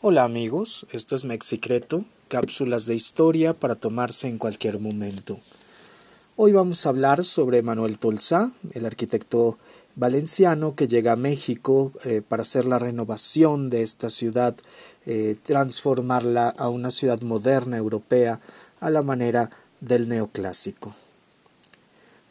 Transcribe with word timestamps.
Hola 0.00 0.22
amigos, 0.22 0.86
esto 0.92 1.16
es 1.16 1.24
Mexicreto, 1.24 2.04
cápsulas 2.28 2.86
de 2.86 2.94
historia 2.94 3.52
para 3.52 3.74
tomarse 3.74 4.28
en 4.28 4.38
cualquier 4.38 4.78
momento. 4.78 5.36
Hoy 6.36 6.52
vamos 6.52 6.86
a 6.86 6.90
hablar 6.90 7.24
sobre 7.24 7.62
Manuel 7.62 7.98
Tolsá, 7.98 8.52
el 8.74 8.86
arquitecto 8.86 9.58
valenciano 9.96 10.76
que 10.76 10.86
llega 10.86 11.14
a 11.14 11.16
México 11.16 11.90
eh, 12.04 12.22
para 12.22 12.42
hacer 12.42 12.64
la 12.64 12.78
renovación 12.78 13.70
de 13.70 13.82
esta 13.82 14.08
ciudad, 14.08 14.54
eh, 15.04 15.34
transformarla 15.42 16.50
a 16.50 16.68
una 16.68 16.92
ciudad 16.92 17.20
moderna 17.22 17.76
europea 17.76 18.38
a 18.78 18.90
la 18.90 19.02
manera 19.02 19.50
del 19.80 20.08
neoclásico. 20.08 20.94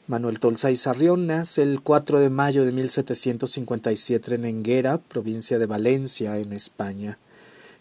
Manuel 0.07 0.39
Tolsá 0.39 0.71
y 0.71 0.77
Sarrión 0.77 1.27
nace 1.27 1.63
el 1.63 1.81
4 1.81 2.21
de 2.21 2.29
mayo 2.29 2.63
de 2.63 2.71
1757 2.71 4.35
en 4.35 4.45
Enguera, 4.45 4.99
provincia 4.99 5.59
de 5.59 5.65
Valencia, 5.65 6.37
en 6.37 6.53
España. 6.53 7.17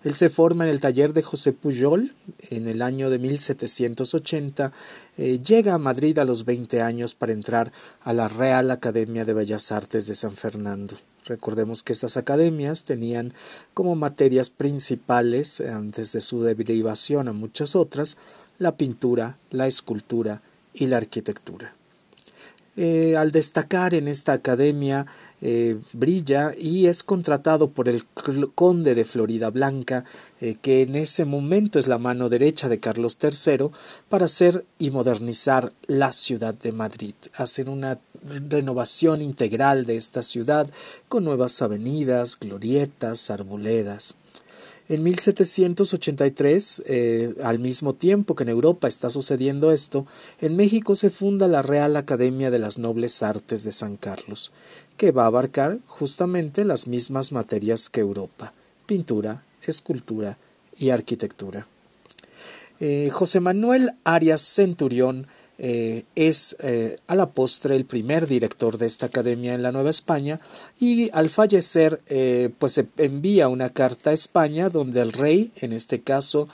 Él 0.07 0.15
se 0.15 0.29
forma 0.29 0.63
en 0.63 0.71
el 0.71 0.79
taller 0.79 1.13
de 1.15 1.23
José 1.25 1.53
Pujol 1.53 2.15
en 2.51 2.69
el 2.69 2.81
año 2.81 3.11
de 3.11 3.19
1780. 3.19 4.73
Eh, 5.19 5.41
llega 5.45 5.75
a 5.75 5.79
Madrid 5.79 6.17
a 6.21 6.25
los 6.25 6.45
20 6.45 6.81
años 6.81 7.17
para 7.17 7.33
entrar 7.33 7.73
a 8.05 8.13
la 8.13 8.29
Real 8.29 8.71
Academia 8.71 9.25
de 9.25 9.33
Bellas 9.33 9.73
Artes 9.73 10.07
de 10.07 10.15
San 10.15 10.31
Fernando. 10.31 10.95
Recordemos 11.25 11.83
que 11.83 11.93
estas 11.93 12.17
academias 12.17 12.85
tenían 12.85 13.35
como 13.75 13.97
materias 13.97 14.49
principales, 14.49 15.61
antes 15.61 16.13
de 16.13 16.21
su 16.21 16.41
derivación 16.41 17.27
a 17.27 17.33
muchas 17.33 17.75
otras, 17.75 18.17
la 18.59 18.77
pintura, 18.77 19.39
la 19.51 19.67
escultura 19.67 20.41
y 20.73 20.87
la 20.87 20.99
arquitectura. 20.99 21.75
Eh, 22.79 23.17
al 23.17 23.33
destacar 23.33 23.95
en 23.95 24.07
esta 24.07 24.35
academia 24.35 25.07
eh, 25.41 25.79
brilla 25.95 26.53
y 26.59 26.89
es 26.89 27.03
contratado 27.05 27.71
por 27.71 27.89
el 27.89 28.05
conde 28.55 28.95
de 28.95 29.07
Florida 29.07 29.49
Blanca, 29.49 30.05
eh, 30.43 30.57
que 30.61 30.83
en 30.83 30.95
ese 30.95 31.25
momento 31.25 31.79
es 31.79 31.87
la 31.87 31.97
mano 31.97 32.29
derecha 32.29 32.69
de 32.69 32.79
Carlos 32.79 33.17
III, 33.23 33.71
para 34.11 34.27
hacer 34.27 34.67
y 34.79 34.91
modernizar 34.91 35.73
la 35.87 36.13
ciudad 36.13 36.53
de 36.53 36.73
Madrid, 36.73 37.15
hacer 37.37 37.71
una 37.71 37.99
renovación 38.51 39.23
integral 39.23 39.87
de 39.87 39.97
esta 39.97 40.23
ciudad 40.23 40.69
con 41.09 41.25
nuevas 41.25 41.63
avenidas, 41.63 42.39
glorietas, 42.39 43.31
arboledas. 43.31 44.17
En 44.89 45.03
1783, 45.03 46.83
eh, 46.87 47.35
al 47.43 47.59
mismo 47.59 47.95
tiempo 47.95 48.37
que 48.37 48.45
en 48.45 48.51
Europa 48.51 48.87
está 48.87 49.11
sucediendo 49.11 49.73
esto, 49.73 50.07
en 50.41 50.55
México 50.55 50.95
se 50.95 51.11
funda 51.11 51.49
la 51.49 51.63
Real 51.63 51.97
Academia 51.97 52.53
de 52.53 52.61
las 52.61 52.79
Nobles 52.79 53.23
Artes 53.25 53.65
de 53.65 53.73
San 53.73 53.97
Carlos, 53.97 54.53
que 54.97 55.11
va 55.11 55.25
a 55.25 55.27
abarcar 55.27 55.79
justamente 55.87 56.65
las 56.65 56.87
mismas 56.87 57.33
materias 57.33 57.89
que 57.89 58.01
Europa, 58.01 58.53
pintura, 58.87 59.45
escultura 59.67 60.39
y 60.79 60.91
arquitectura. 60.91 61.67
Eh, 62.79 63.11
José 63.13 63.41
Manuel 63.41 63.93
Arias 64.05 64.43
Centurión 64.43 65.27
eh, 65.59 66.05
es 66.17 66.55
eh, 66.61 66.99
a 67.07 67.15
la 67.15 67.31
postre 67.31 67.77
el 67.77 67.87
primer 67.87 68.27
director 68.27 68.77
de 68.77 68.85
esta 68.85 69.07
academia 69.07 69.55
en 69.55 69.63
la 69.63 69.73
Nueva 69.73 69.89
España 69.89 70.39
y 70.79 71.09
al 71.15 71.31
fallecer 71.31 72.03
eh, 72.09 72.51
pues 72.59 72.75
se 72.75 72.87
envía 72.99 73.49
una 73.49 73.71
carta 73.71 74.11
a 74.11 74.13
España 74.13 74.69
donde 74.69 75.01
el 75.01 75.13
rey, 75.13 75.53
en 75.57 75.73
este 75.73 76.01
caso 76.01 76.49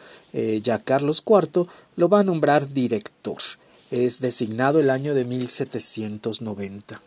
ya 0.62 0.78
Carlos 0.78 1.22
IV, 1.26 1.66
lo 1.96 2.08
va 2.08 2.20
a 2.20 2.24
nombrar 2.24 2.66
director. 2.72 3.36
Es 3.90 4.20
designado 4.20 4.80
el 4.80 4.88
año 4.88 5.14
de 5.14 5.26
1790. 5.26 7.02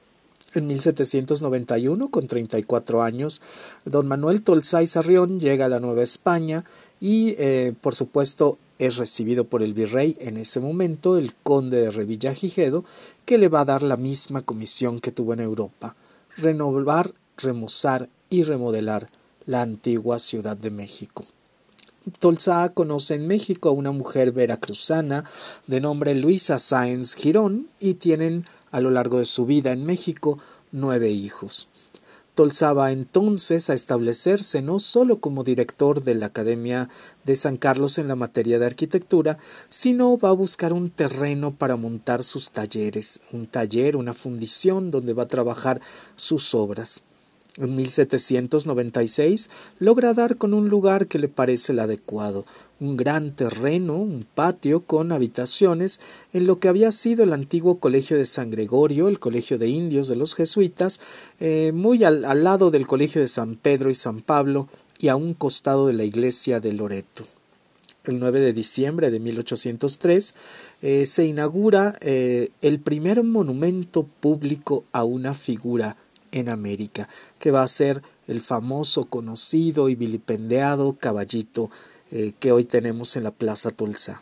En 0.54 0.68
1791, 0.68 2.10
con 2.10 2.28
34 2.28 3.02
años, 3.02 3.42
don 3.84 4.08
Manuel 4.08 4.44
Tolsay 4.44 4.86
Sarrión 4.86 5.40
llega 5.40 5.66
a 5.66 5.70
la 5.70 5.80
Nueva 5.80 6.04
España 6.04 6.66
y, 7.02 7.34
por 7.82 7.96
supuesto, 7.96 8.60
es 8.80 8.98
recibido 8.98 9.46
por 9.46 9.64
el 9.64 9.74
virrey 9.74 10.18
en 10.20 10.38
ese 10.38 10.60
momento, 10.60 11.18
el 11.18 11.34
conde 11.34 11.82
de 11.82 11.92
Revillagigedo, 11.92 12.84
que 13.26 13.38
le 13.38 13.50
va 13.50 13.62
a 13.62 13.66
dar 13.66 13.82
la 13.82 13.98
misma 13.98 14.42
comisión 14.42 15.00
que 15.00 15.12
tuvo 15.12 15.34
en 15.34 15.40
Europa, 15.40 15.94
renovar, 16.38 17.12
remozar 17.38 18.10
y 18.30 18.44
remodelar 18.44 19.10
la 19.46 19.62
antigua 19.62 20.20
Ciudad 20.20 20.58
de 20.58 20.72
México. 20.72 21.24
Tolsá 22.20 22.70
conoce 22.70 23.16
en 23.16 23.28
México 23.28 23.70
a 23.70 23.72
una 23.72 23.92
mujer 23.92 24.32
veracruzana 24.32 25.24
de 25.66 25.82
nombre 25.82 26.14
Luisa 26.14 26.60
Sáenz 26.60 27.16
Girón 27.16 27.68
y 27.80 27.96
tienen 27.96 28.46
a 28.72 28.80
lo 28.80 28.92
largo 28.92 29.18
de 29.18 29.26
su 29.26 29.46
vida 29.46 29.72
en 29.72 29.86
México 29.86 30.38
nueve 30.72 31.10
hijos. 31.10 31.68
Tolsaba 32.36 32.92
entonces 32.92 33.70
a 33.70 33.74
establecerse 33.74 34.62
no 34.62 34.80
solo 34.80 35.22
como 35.22 35.46
director 35.46 36.04
de 36.04 36.16
la 36.16 36.26
Academia 36.26 36.90
de 37.24 37.34
San 37.36 37.56
Carlos 37.56 37.98
en 37.98 38.10
la 38.10 38.18
materia 38.18 38.60
de 38.60 38.66
arquitectura, 38.66 39.38
sino 39.70 40.18
va 40.18 40.30
a 40.30 40.34
buscar 40.34 40.74
un 40.74 40.90
terreno 40.90 41.56
para 41.56 41.78
montar 41.78 42.24
sus 42.24 42.52
talleres, 42.52 43.22
un 43.32 43.48
taller, 43.48 43.96
una 43.96 44.14
fundición 44.14 44.92
donde 44.92 45.14
va 45.14 45.24
a 45.24 45.28
trabajar 45.30 45.80
sus 46.18 46.54
obras. 46.54 47.02
En 47.58 47.74
1796 47.74 49.50
logra 49.80 50.14
dar 50.14 50.36
con 50.36 50.54
un 50.54 50.68
lugar 50.68 51.08
que 51.08 51.20
le 51.20 51.30
parece 51.30 51.72
el 51.72 51.80
adecuado, 51.80 52.46
un 52.82 52.98
gran 52.98 53.34
terreno, 53.34 53.96
un 53.96 54.26
patio 54.26 54.82
con 54.82 55.14
habitaciones 55.14 56.02
en 56.34 56.48
lo 56.48 56.60
que 56.60 56.68
había 56.68 56.92
sido 56.92 57.24
el 57.24 57.32
antiguo 57.32 57.80
colegio 57.80 58.18
de 58.18 58.26
San 58.26 58.52
Gregorio, 58.52 59.08
el 59.08 59.20
colegio 59.20 59.58
de 59.58 59.70
indios 59.70 60.10
de 60.10 60.18
los 60.18 60.36
jesuitas, 60.36 61.00
eh, 61.40 61.72
muy 61.74 62.04
al, 62.04 62.22
lado 62.44 62.72
del 62.72 62.88
colegio 62.88 63.22
de 63.22 63.30
San 63.30 63.56
Pedro 63.56 63.90
y 63.90 63.96
San 63.96 64.20
Pablo 64.20 64.68
y 65.00 65.08
a 65.08 65.16
un 65.16 65.34
costado 65.34 65.88
de 65.88 65.94
la 65.94 66.04
iglesia 66.04 66.60
de 66.60 66.74
Loreto. 66.74 67.24
El 68.04 68.20
9 68.20 68.42
de 68.42 68.52
diciembre 68.52 69.12
de 69.12 69.20
1803, 69.22 70.36
eh, 70.82 71.06
se 71.06 71.26
inaugura 71.26 71.96
eh, 72.02 72.50
el 72.62 72.82
primer 72.82 73.24
monumento 73.24 74.04
público 74.04 74.84
a 74.92 75.06
una 75.06 75.34
figura 75.34 75.96
en 76.36 76.50
América, 76.50 77.10
que 77.40 77.52
va 77.52 77.64
a 77.64 77.68
ser 77.68 78.04
el 78.28 78.42
famoso, 78.42 79.06
conocido 79.06 79.90
y 79.90 79.96
vilipendiado 79.96 80.98
caballito 81.00 81.72
eh, 82.12 82.34
que 82.40 82.52
hoy 82.52 82.66
tenemos 82.66 83.16
en 83.16 83.24
la 83.24 83.32
Plaza 83.32 83.72
Tulsa. 83.72 84.22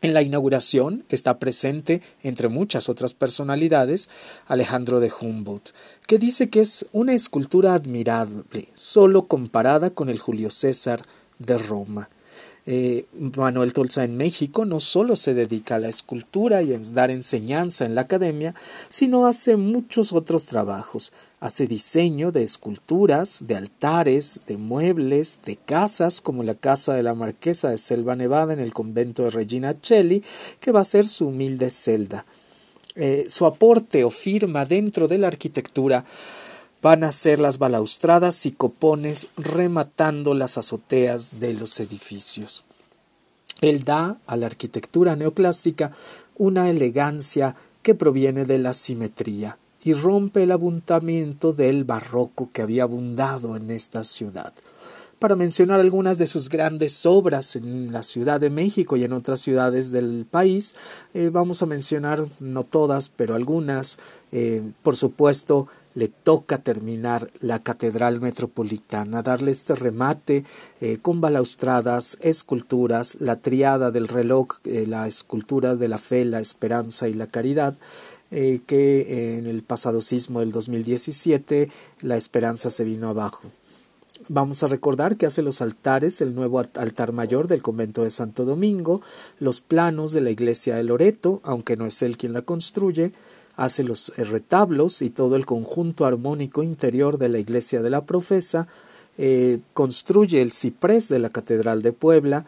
En 0.00 0.14
la 0.14 0.22
inauguración 0.22 1.04
está 1.08 1.40
presente, 1.40 2.00
entre 2.22 2.48
muchas 2.48 2.88
otras 2.88 3.14
personalidades, 3.14 4.08
Alejandro 4.46 5.00
de 5.00 5.10
Humboldt, 5.20 5.70
que 6.06 6.18
dice 6.18 6.48
que 6.48 6.60
es 6.60 6.86
una 6.92 7.14
escultura 7.14 7.74
admirable, 7.74 8.68
solo 8.74 9.26
comparada 9.26 9.90
con 9.90 10.08
el 10.08 10.20
Julio 10.20 10.50
César 10.52 11.02
de 11.40 11.58
Roma. 11.58 12.08
Eh, 12.70 13.06
Manuel 13.34 13.72
Tolsa 13.72 14.04
en 14.04 14.18
México 14.18 14.66
no 14.66 14.78
solo 14.78 15.16
se 15.16 15.32
dedica 15.32 15.76
a 15.76 15.78
la 15.78 15.88
escultura 15.88 16.60
y 16.62 16.74
a 16.74 16.78
dar 16.92 17.10
enseñanza 17.10 17.86
en 17.86 17.94
la 17.94 18.02
academia, 18.02 18.54
sino 18.90 19.26
hace 19.26 19.56
muchos 19.56 20.12
otros 20.12 20.44
trabajos. 20.44 21.14
Hace 21.40 21.66
diseño 21.66 22.30
de 22.30 22.42
esculturas, 22.42 23.46
de 23.46 23.56
altares, 23.56 24.42
de 24.46 24.58
muebles, 24.58 25.40
de 25.46 25.56
casas, 25.56 26.20
como 26.20 26.42
la 26.42 26.56
casa 26.56 26.92
de 26.92 27.02
la 27.02 27.14
marquesa 27.14 27.70
de 27.70 27.78
Selva 27.78 28.16
Nevada 28.16 28.52
en 28.52 28.60
el 28.60 28.74
convento 28.74 29.22
de 29.22 29.30
Regina 29.30 29.74
Celli, 29.82 30.22
que 30.60 30.70
va 30.70 30.80
a 30.80 30.84
ser 30.84 31.06
su 31.06 31.28
humilde 31.28 31.70
celda. 31.70 32.26
Eh, 32.96 33.24
su 33.30 33.46
aporte 33.46 34.04
o 34.04 34.10
firma 34.10 34.66
dentro 34.66 35.08
de 35.08 35.16
la 35.16 35.28
arquitectura 35.28 36.04
van 36.82 37.04
a 37.04 37.12
ser 37.12 37.40
las 37.40 37.58
balaustradas 37.58 38.46
y 38.46 38.52
copones 38.52 39.28
rematando 39.36 40.34
las 40.34 40.58
azoteas 40.58 41.40
de 41.40 41.54
los 41.54 41.80
edificios. 41.80 42.64
Él 43.60 43.84
da 43.84 44.18
a 44.26 44.36
la 44.36 44.46
arquitectura 44.46 45.16
neoclásica 45.16 45.92
una 46.36 46.70
elegancia 46.70 47.56
que 47.82 47.94
proviene 47.94 48.44
de 48.44 48.58
la 48.58 48.72
simetría 48.72 49.58
y 49.82 49.92
rompe 49.92 50.42
el 50.42 50.52
abundamiento 50.52 51.52
del 51.52 51.84
barroco 51.84 52.50
que 52.52 52.62
había 52.62 52.84
abundado 52.84 53.56
en 53.56 53.70
esta 53.70 54.04
ciudad. 54.04 54.52
Para 55.18 55.34
mencionar 55.34 55.80
algunas 55.80 56.16
de 56.18 56.28
sus 56.28 56.48
grandes 56.48 57.04
obras 57.04 57.56
en 57.56 57.90
la 57.90 58.04
Ciudad 58.04 58.38
de 58.38 58.50
México 58.50 58.96
y 58.96 59.02
en 59.02 59.12
otras 59.12 59.40
ciudades 59.40 59.90
del 59.90 60.26
país, 60.30 60.76
eh, 61.12 61.28
vamos 61.32 61.60
a 61.60 61.66
mencionar 61.66 62.24
no 62.38 62.62
todas, 62.62 63.08
pero 63.08 63.34
algunas. 63.34 63.98
Eh, 64.30 64.62
por 64.84 64.94
supuesto, 64.94 65.66
le 65.94 66.08
toca 66.08 66.58
terminar 66.58 67.30
la 67.40 67.62
Catedral 67.62 68.20
Metropolitana, 68.20 69.22
darle 69.22 69.50
este 69.50 69.74
remate 69.74 70.44
eh, 70.80 70.98
con 71.00 71.20
balaustradas, 71.20 72.18
esculturas, 72.20 73.16
la 73.20 73.36
triada 73.36 73.90
del 73.90 74.08
reloj, 74.08 74.48
eh, 74.64 74.86
la 74.86 75.08
escultura 75.08 75.76
de 75.76 75.88
la 75.88 75.98
fe, 75.98 76.24
la 76.24 76.40
esperanza 76.40 77.08
y 77.08 77.14
la 77.14 77.26
caridad, 77.26 77.76
eh, 78.30 78.60
que 78.66 79.38
en 79.38 79.46
el 79.46 79.62
pasado 79.62 80.00
sismo 80.00 80.40
del 80.40 80.52
2017 80.52 81.70
la 82.00 82.16
esperanza 82.16 82.70
se 82.70 82.84
vino 82.84 83.08
abajo. 83.08 83.42
Vamos 84.30 84.62
a 84.62 84.66
recordar 84.66 85.16
que 85.16 85.24
hace 85.26 85.42
los 85.42 85.62
altares, 85.62 86.20
el 86.20 86.34
nuevo 86.34 86.58
altar 86.58 87.12
mayor 87.12 87.48
del 87.48 87.62
convento 87.62 88.02
de 88.02 88.10
Santo 88.10 88.44
Domingo, 88.44 89.00
los 89.38 89.62
planos 89.62 90.12
de 90.12 90.20
la 90.20 90.30
iglesia 90.30 90.74
de 90.74 90.82
Loreto, 90.82 91.40
aunque 91.44 91.76
no 91.76 91.86
es 91.86 92.02
él 92.02 92.18
quien 92.18 92.34
la 92.34 92.42
construye, 92.42 93.12
hace 93.58 93.82
los 93.82 94.12
retablos 94.16 95.02
y 95.02 95.10
todo 95.10 95.34
el 95.34 95.44
conjunto 95.44 96.06
armónico 96.06 96.62
interior 96.62 97.18
de 97.18 97.28
la 97.28 97.38
iglesia 97.38 97.82
de 97.82 97.90
la 97.90 98.06
profesa, 98.06 98.68
eh, 99.18 99.58
construye 99.74 100.40
el 100.40 100.52
ciprés 100.52 101.08
de 101.08 101.18
la 101.18 101.28
Catedral 101.28 101.82
de 101.82 101.92
Puebla, 101.92 102.46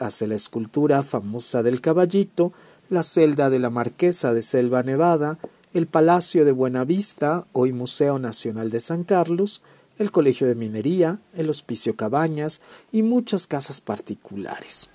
hace 0.00 0.26
la 0.26 0.34
escultura 0.34 1.04
famosa 1.04 1.62
del 1.62 1.80
caballito, 1.80 2.52
la 2.88 3.04
celda 3.04 3.48
de 3.48 3.60
la 3.60 3.70
Marquesa 3.70 4.34
de 4.34 4.42
Selva 4.42 4.82
Nevada, 4.82 5.38
el 5.72 5.86
Palacio 5.86 6.44
de 6.44 6.50
Buenavista, 6.50 7.46
hoy 7.52 7.72
Museo 7.72 8.18
Nacional 8.18 8.70
de 8.70 8.80
San 8.80 9.04
Carlos, 9.04 9.62
el 9.98 10.10
Colegio 10.10 10.48
de 10.48 10.56
Minería, 10.56 11.20
el 11.36 11.48
Hospicio 11.48 11.94
Cabañas 11.94 12.60
y 12.90 13.02
muchas 13.02 13.46
casas 13.46 13.80
particulares. 13.80 14.88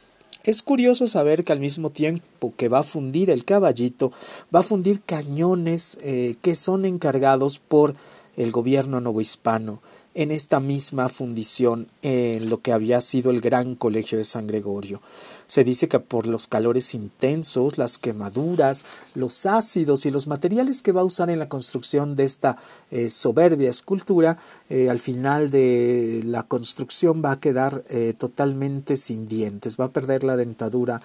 Es 0.46 0.62
curioso 0.62 1.08
saber 1.08 1.44
que 1.44 1.54
al 1.54 1.60
mismo 1.60 1.90
tiempo 1.90 2.54
que 2.56 2.70
va 2.70 2.80
a 2.80 2.84
fundir 2.84 3.32
el 3.32 3.46
caballito, 3.46 4.12
va 4.54 4.60
a 4.60 4.64
fundir 4.64 5.02
cañones 5.02 5.98
eh, 6.04 6.36
que 6.44 6.54
son 6.54 6.86
encargados 6.86 7.58
por 7.58 7.96
el 8.38 8.52
gobierno 8.52 9.02
novohispano 9.02 9.82
en 10.16 10.32
esta 10.32 10.62
misma 10.62 11.10
fundición 11.10 11.88
en 12.02 12.50
lo 12.50 12.62
que 12.62 12.72
había 12.72 13.02
sido 13.02 13.32
el 13.32 13.42
gran 13.42 13.76
colegio 13.76 14.18
de 14.18 14.24
San 14.24 14.48
Gregorio. 14.48 15.02
Se 15.46 15.66
dice 15.66 15.90
que 15.90 16.00
por 16.00 16.26
los 16.26 16.48
calores 16.48 16.96
intensos, 16.96 17.78
las 17.78 17.98
quemaduras, 17.98 18.86
los 19.14 19.46
ácidos 19.46 20.06
y 20.06 20.12
los 20.12 20.28
materiales 20.28 20.82
que 20.82 20.94
va 20.94 21.02
a 21.02 21.06
usar 21.06 21.30
en 21.30 21.38
la 21.38 21.50
construcción 21.50 22.16
de 22.16 22.24
esta 22.24 22.56
eh, 22.92 23.10
soberbia 23.10 23.70
escultura, 23.70 24.38
eh, 24.70 24.90
al 24.90 25.00
final 25.00 25.52
de 25.52 26.24
la 26.26 26.44
construcción 26.44 27.22
va 27.24 27.34
a 27.34 27.40
quedar 27.40 27.84
eh, 27.90 28.14
totalmente 28.18 28.96
sin 28.96 29.28
dientes, 29.28 29.78
va 29.78 29.86
a 29.86 29.94
perder 29.94 30.24
la 30.24 30.38
dentadura 30.38 31.02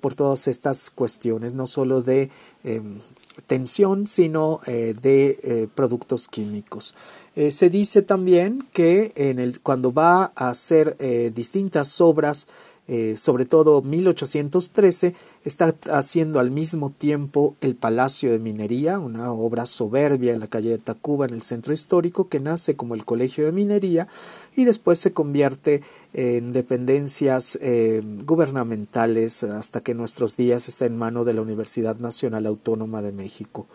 por 0.00 0.14
todas 0.14 0.48
estas 0.48 0.88
cuestiones, 0.88 1.52
no 1.52 1.66
solo 1.66 2.00
de 2.00 2.30
em, 2.62 2.98
tensión, 3.46 4.06
sino 4.06 4.60
de 4.66 5.68
productos 5.74 6.28
químicos. 6.28 6.94
se 7.34 7.68
dice 7.68 8.00
también 8.00 8.43
que 8.72 9.12
cuando 9.62 9.92
va 9.92 10.32
a 10.34 10.48
hacer 10.48 10.96
distintas 11.34 12.00
obras 12.00 12.46
eh, 12.86 13.14
sobre 13.16 13.46
todo 13.46 13.80
1813, 13.80 15.14
está 15.44 15.74
haciendo 15.90 16.38
al 16.38 16.50
mismo 16.50 16.90
tiempo 16.90 17.56
el 17.62 17.76
Palacio 17.76 18.30
de 18.30 18.38
Minería, 18.38 18.98
una 18.98 19.32
obra 19.32 19.64
soberbia 19.64 20.34
en 20.34 20.40
la 20.40 20.48
calle 20.48 20.68
de 20.68 20.76
Tacuba, 20.76 21.24
en 21.24 21.32
el 21.32 21.40
centro 21.40 21.72
histórico, 21.72 22.28
que 22.28 22.40
nace 22.40 22.76
como 22.76 22.94
el 22.94 23.06
Colegio 23.06 23.46
de 23.46 23.52
Minería 23.52 24.06
y 24.54 24.64
después 24.64 24.98
se 24.98 25.14
convierte 25.14 25.82
en 26.12 26.52
dependencias 26.52 27.58
eh, 27.62 28.02
gubernamentales 28.26 29.44
hasta 29.44 29.80
que 29.80 29.94
nuestros 29.94 30.36
días 30.36 30.68
está 30.68 30.84
en 30.84 30.98
mano 30.98 31.24
de 31.24 31.32
la 31.32 31.40
Universidad 31.40 31.96
Nacional 32.00 32.44
Autónoma 32.44 33.00
de 33.00 33.12
México. 33.12 33.66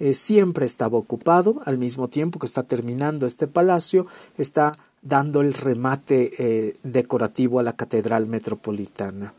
Eh, 0.00 0.14
siempre 0.14 0.64
estaba 0.64 0.96
ocupado, 0.96 1.56
al 1.64 1.78
mismo 1.78 2.08
tiempo 2.08 2.38
que 2.38 2.46
está 2.46 2.62
terminando 2.62 3.26
este 3.26 3.48
palacio, 3.48 4.06
está 4.36 4.72
dando 5.02 5.40
el 5.40 5.54
remate 5.54 6.32
eh, 6.38 6.72
decorativo 6.82 7.58
a 7.58 7.64
la 7.64 7.74
Catedral 7.74 8.26
Metropolitana. 8.26 9.34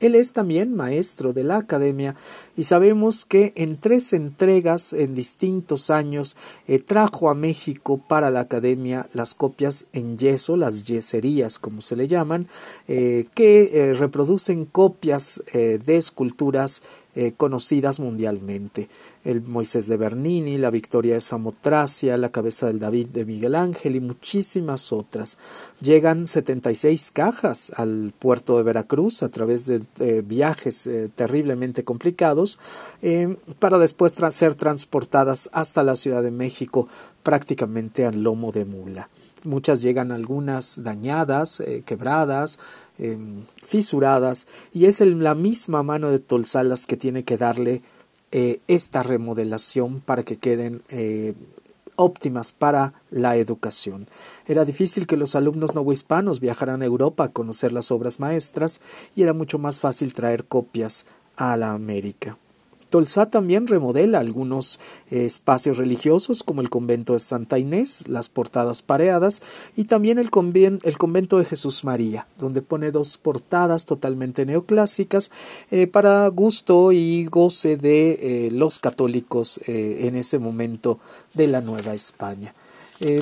Él 0.00 0.16
es 0.16 0.32
también 0.32 0.74
maestro 0.74 1.32
de 1.32 1.44
la 1.44 1.56
academia 1.56 2.14
y 2.56 2.64
sabemos 2.64 3.24
que 3.24 3.52
en 3.56 3.78
tres 3.78 4.12
entregas 4.12 4.92
en 4.92 5.14
distintos 5.14 5.88
años 5.88 6.36
eh, 6.66 6.80
trajo 6.80 7.30
a 7.30 7.34
México 7.34 8.02
para 8.06 8.28
la 8.30 8.40
academia 8.40 9.08
las 9.14 9.34
copias 9.34 9.86
en 9.92 10.18
yeso, 10.18 10.56
las 10.56 10.84
yeserías 10.84 11.58
como 11.58 11.80
se 11.80 11.96
le 11.96 12.08
llaman, 12.08 12.48
que 12.86 13.94
reproducen 13.96 14.66
copias 14.66 15.42
de 15.52 15.96
esculturas 15.96 16.82
eh, 17.16 17.32
conocidas 17.36 18.00
mundialmente. 18.00 18.88
El 19.24 19.42
Moisés 19.42 19.86
de 19.86 19.96
Bernini, 19.96 20.58
la 20.58 20.70
Victoria 20.70 21.14
de 21.14 21.20
Samotracia, 21.20 22.16
la 22.16 22.30
Cabeza 22.30 22.66
del 22.66 22.80
David 22.80 23.08
de 23.08 23.24
Miguel 23.24 23.54
Ángel 23.54 23.96
y 23.96 24.00
muchísimas 24.00 24.92
otras. 24.92 25.38
Llegan 25.80 26.26
76 26.26 27.12
cajas 27.12 27.72
al 27.76 28.12
puerto 28.18 28.56
de 28.56 28.64
Veracruz 28.64 29.22
a 29.22 29.30
través 29.30 29.66
de 29.66 30.22
viajes 30.22 30.86
eh, 30.86 31.08
terriblemente 31.14 31.84
complicados 31.84 32.58
eh, 33.00 33.36
para 33.58 33.78
después 33.78 34.12
ser 34.30 34.54
transportadas 34.54 35.50
hasta 35.52 35.82
la 35.82 35.96
Ciudad 35.96 36.22
de 36.22 36.30
México 36.30 36.88
prácticamente 37.22 38.06
al 38.06 38.22
lomo 38.22 38.50
de 38.52 38.64
mula. 38.64 39.08
Muchas 39.44 39.82
llegan 39.82 40.10
algunas 40.12 40.82
dañadas, 40.82 41.62
quebradas, 41.84 42.58
Em, 42.96 43.40
fisuradas 43.64 44.46
y 44.72 44.84
es 44.86 45.00
la 45.00 45.34
misma 45.34 45.82
mano 45.82 46.10
de 46.10 46.20
Tolsalas 46.20 46.86
que 46.86 46.96
tiene 46.96 47.24
que 47.24 47.36
darle 47.36 47.82
eh, 48.30 48.60
esta 48.68 49.02
remodelación 49.02 50.00
para 50.00 50.22
que 50.22 50.36
queden 50.36 50.80
eh, 50.90 51.34
óptimas 51.96 52.52
para 52.52 52.94
la 53.10 53.36
educación. 53.36 54.06
Era 54.46 54.64
difícil 54.64 55.08
que 55.08 55.16
los 55.16 55.34
alumnos 55.34 55.74
novohispanos 55.74 56.38
viajaran 56.38 56.82
a 56.82 56.84
Europa 56.84 57.24
a 57.24 57.32
conocer 57.32 57.72
las 57.72 57.90
obras 57.90 58.20
maestras 58.20 58.80
y 59.16 59.22
era 59.22 59.32
mucho 59.32 59.58
más 59.58 59.80
fácil 59.80 60.12
traer 60.12 60.44
copias 60.44 61.06
a 61.36 61.56
la 61.56 61.72
América. 61.72 62.38
Tolsá 62.94 63.28
también 63.28 63.66
remodela 63.66 64.20
algunos 64.20 64.78
eh, 65.10 65.24
espacios 65.24 65.78
religiosos 65.78 66.44
como 66.44 66.60
el 66.60 66.70
convento 66.70 67.14
de 67.14 67.18
Santa 67.18 67.58
Inés, 67.58 68.06
las 68.06 68.28
portadas 68.28 68.82
pareadas 68.82 69.42
y 69.74 69.86
también 69.86 70.20
el, 70.20 70.30
convento 70.30 71.38
de 71.38 71.44
Jesús 71.44 71.82
María, 71.82 72.28
donde 72.38 72.62
pone 72.62 72.92
dos 72.92 73.18
portadas 73.18 73.84
totalmente 73.84 74.46
neoclásicas 74.46 75.32
eh, 75.72 75.88
para 75.88 76.28
gusto 76.28 76.92
y 76.92 77.24
goce 77.24 77.76
de 77.76 78.12
eh, 78.46 78.50
los 78.52 78.78
católicos 78.78 79.58
en 79.66 80.14
ese 80.14 80.38
momento 80.38 81.00
de 81.32 81.48
la 81.48 81.60
Nueva 81.60 81.94
España. 81.94 82.54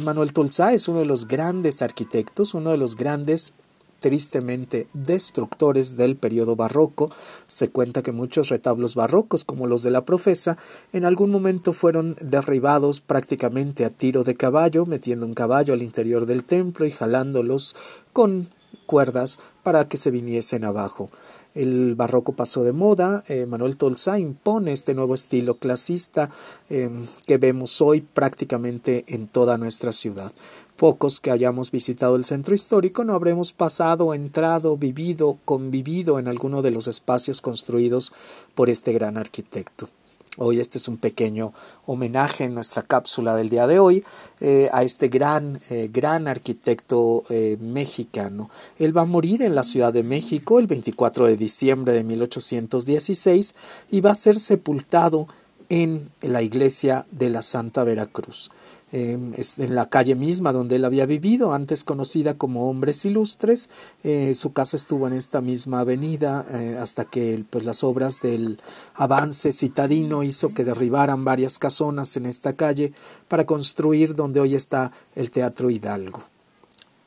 Manuel 0.02 0.34
Tolsá 0.34 0.74
es 0.74 0.86
uno 0.86 0.98
de 0.98 1.06
los 1.06 1.26
grandes 1.26 1.80
arquitectos, 1.80 2.52
uno 2.52 2.72
de 2.72 2.76
los 2.76 2.94
grandes 2.94 3.54
tristemente 4.02 4.88
destructores 4.92 5.96
del 5.96 6.16
periodo 6.16 6.56
barroco. 6.56 7.08
Se 7.46 7.70
cuenta 7.70 8.02
que 8.02 8.12
muchos 8.12 8.50
retablos 8.50 8.94
barrocos, 8.94 9.44
como 9.44 9.66
los 9.66 9.82
de 9.82 9.92
la 9.92 10.04
profesa, 10.04 10.58
en 10.92 11.06
algún 11.06 11.30
momento 11.30 11.72
fueron 11.72 12.16
derribados 12.20 13.00
prácticamente 13.00 13.86
a 13.86 13.90
tiro 13.90 14.24
de 14.24 14.34
caballo, 14.34 14.84
metiendo 14.84 15.24
un 15.24 15.32
caballo 15.32 15.72
al 15.72 15.82
interior 15.82 16.26
del 16.26 16.44
templo 16.44 16.84
y 16.84 16.90
jalándolos 16.90 17.74
con 18.12 18.48
cuerdas 18.86 19.38
para 19.62 19.88
que 19.88 19.96
se 19.96 20.10
viniesen 20.10 20.64
abajo. 20.64 21.08
El 21.54 21.94
barroco 21.94 22.32
pasó 22.32 22.64
de 22.64 22.72
moda, 22.72 23.24
eh, 23.28 23.44
Manuel 23.46 23.76
Tolsá 23.76 24.18
impone 24.18 24.72
este 24.72 24.94
nuevo 24.94 25.12
estilo 25.12 25.58
clasista 25.58 26.30
eh, 26.70 26.90
que 27.26 27.36
vemos 27.36 27.82
hoy 27.82 28.00
prácticamente 28.00 29.04
en 29.08 29.26
toda 29.26 29.58
nuestra 29.58 29.92
ciudad. 29.92 30.32
Pocos 30.76 31.20
que 31.20 31.30
hayamos 31.30 31.70
visitado 31.70 32.16
el 32.16 32.24
centro 32.24 32.54
histórico 32.54 33.04
no 33.04 33.12
habremos 33.12 33.52
pasado, 33.52 34.14
entrado, 34.14 34.76
vivido, 34.78 35.38
convivido 35.44 36.18
en 36.18 36.26
alguno 36.26 36.62
de 36.62 36.70
los 36.70 36.88
espacios 36.88 37.42
construidos 37.42 38.12
por 38.54 38.70
este 38.70 38.92
gran 38.92 39.18
arquitecto. 39.18 39.88
Hoy 40.38 40.60
este 40.60 40.78
es 40.78 40.88
un 40.88 40.96
pequeño 40.96 41.52
homenaje 41.84 42.44
en 42.44 42.54
nuestra 42.54 42.82
cápsula 42.82 43.36
del 43.36 43.50
día 43.50 43.66
de 43.66 43.78
hoy 43.78 44.02
eh, 44.40 44.70
a 44.72 44.82
este 44.82 45.08
gran, 45.08 45.60
eh, 45.68 45.90
gran 45.92 46.26
arquitecto 46.26 47.24
eh, 47.28 47.58
mexicano. 47.60 48.48
Él 48.78 48.96
va 48.96 49.02
a 49.02 49.04
morir 49.04 49.42
en 49.42 49.54
la 49.54 49.62
Ciudad 49.62 49.92
de 49.92 50.02
México 50.02 50.58
el 50.58 50.68
24 50.68 51.26
de 51.26 51.36
diciembre 51.36 51.92
de 51.92 52.04
1816 52.04 53.54
y 53.90 54.00
va 54.00 54.12
a 54.12 54.14
ser 54.14 54.38
sepultado 54.38 55.28
en 55.72 56.10
la 56.20 56.42
iglesia 56.42 57.06
de 57.10 57.30
la 57.30 57.40
Santa 57.40 57.82
Veracruz. 57.82 58.50
Em, 58.92 59.32
en 59.56 59.74
la 59.74 59.86
calle 59.86 60.14
misma 60.14 60.52
donde 60.52 60.76
él 60.76 60.84
había 60.84 61.06
vivido, 61.06 61.54
antes 61.54 61.82
conocida 61.82 62.36
como 62.36 62.68
Hombres 62.68 63.06
Ilustres. 63.06 63.70
Eh, 64.04 64.34
su 64.34 64.52
casa 64.52 64.76
estuvo 64.76 65.06
en 65.06 65.14
esta 65.14 65.40
misma 65.40 65.80
avenida 65.80 66.44
eh, 66.50 66.76
hasta 66.78 67.06
que 67.06 67.42
pues, 67.48 67.64
las 67.64 67.84
obras 67.84 68.20
del 68.20 68.60
avance 68.96 69.50
citadino 69.54 70.22
hizo 70.22 70.52
que 70.52 70.64
derribaran 70.64 71.24
varias 71.24 71.58
casonas 71.58 72.18
en 72.18 72.26
esta 72.26 72.52
calle 72.52 72.92
para 73.28 73.46
construir 73.46 74.14
donde 74.14 74.40
hoy 74.40 74.54
está 74.54 74.92
el 75.14 75.30
Teatro 75.30 75.70
Hidalgo 75.70 76.22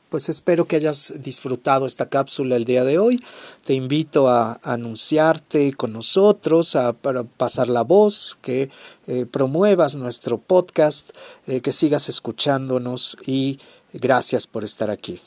pues 0.08 0.28
espero 0.28 0.66
que 0.66 0.76
hayas 0.76 1.14
disfrutado 1.18 1.86
esta 1.86 2.08
cápsula 2.08 2.56
el 2.56 2.64
día 2.64 2.84
de 2.84 2.98
hoy. 2.98 3.22
Te 3.64 3.74
invito 3.74 4.28
a, 4.28 4.58
anunciarte 4.62 5.72
con 5.74 5.92
nosotros, 5.92 6.76
a, 6.76 6.92
pasar 6.92 7.68
la 7.68 7.82
voz, 7.82 8.38
que 8.40 8.70
eh, 9.06 9.26
promuevas 9.30 9.96
nuestro 9.96 10.38
podcast, 10.38 11.10
eh, 11.46 11.60
que 11.60 11.72
sigas 11.72 12.08
escuchándonos 12.08 13.16
y 13.26 13.58
gracias 13.92 14.46
por 14.46 14.64
estar 14.64 14.90
aquí. 14.90 15.20